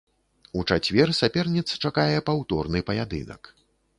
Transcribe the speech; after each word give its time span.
У 0.59 0.63
чацвер 0.69 1.11
саперніц 1.19 1.65
чакае 1.85 2.17
паўторны 2.29 2.83
паядынак. 2.89 3.41